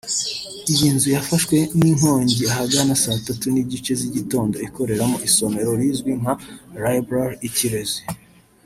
[0.73, 6.33] Iyi nzu yafashwe n’inkongi ahagana saa tatu n’igice z’igitondo ikoreramo isomero rizwi nka
[6.81, 8.01] Librarie Ikirezi